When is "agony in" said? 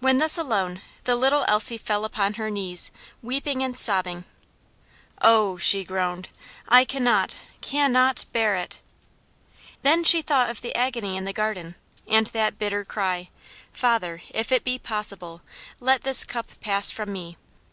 10.74-11.26